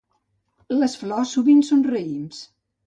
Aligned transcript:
Les 0.77 0.95
flors 1.03 1.35
sovint 1.37 1.63
són 1.71 1.87
raïms. 1.93 2.43